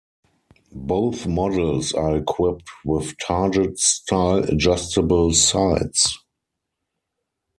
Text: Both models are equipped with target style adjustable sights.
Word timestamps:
Both 0.73 1.27
models 1.27 1.93
are 1.93 2.17
equipped 2.17 2.67
with 2.83 3.15
target 3.19 3.77
style 3.77 4.39
adjustable 4.43 5.31
sights. 5.35 6.17